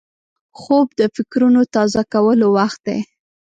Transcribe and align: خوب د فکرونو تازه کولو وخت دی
خوب 0.59 0.87
د 0.99 1.01
فکرونو 1.15 1.61
تازه 1.75 2.01
کولو 2.13 2.47
وخت 2.57 2.79
دی 2.87 2.99